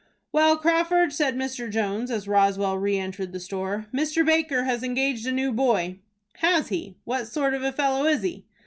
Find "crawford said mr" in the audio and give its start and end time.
0.57-1.69